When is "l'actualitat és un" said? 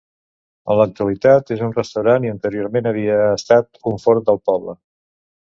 0.77-1.75